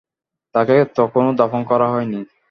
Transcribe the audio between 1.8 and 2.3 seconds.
হয়নি।